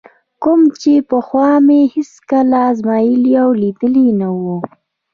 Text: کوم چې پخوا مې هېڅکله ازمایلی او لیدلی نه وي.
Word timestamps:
کوم 0.43 0.61
چې 0.81 0.93
پخوا 1.09 1.49
مې 1.65 1.79
هېڅکله 1.93 2.57
ازمایلی 2.71 3.33
او 3.43 3.49
لیدلی 3.61 4.07
نه 4.21 4.29
وي. 4.39 4.57